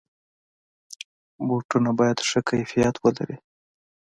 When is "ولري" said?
2.99-3.37